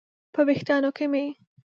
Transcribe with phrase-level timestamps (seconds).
[0.33, 1.25] په ویښتانو کې مې